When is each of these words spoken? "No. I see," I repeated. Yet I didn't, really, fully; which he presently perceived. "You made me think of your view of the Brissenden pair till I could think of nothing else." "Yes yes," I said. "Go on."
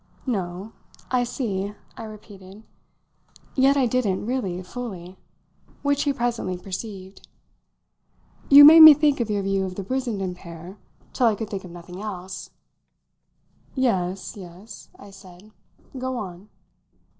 "No. 0.25 0.73
I 1.11 1.23
see," 1.23 1.75
I 1.95 2.05
repeated. 2.05 2.63
Yet 3.53 3.77
I 3.77 3.85
didn't, 3.85 4.25
really, 4.25 4.63
fully; 4.63 5.15
which 5.83 6.01
he 6.05 6.11
presently 6.11 6.57
perceived. 6.57 7.27
"You 8.49 8.65
made 8.65 8.79
me 8.79 8.95
think 8.95 9.19
of 9.19 9.29
your 9.29 9.43
view 9.43 9.63
of 9.63 9.75
the 9.75 9.83
Brissenden 9.83 10.33
pair 10.33 10.79
till 11.13 11.27
I 11.27 11.35
could 11.35 11.51
think 11.51 11.65
of 11.65 11.69
nothing 11.69 12.01
else." 12.01 12.49
"Yes 13.75 14.35
yes," 14.35 14.89
I 14.97 15.11
said. 15.11 15.51
"Go 15.95 16.17
on." 16.17 16.49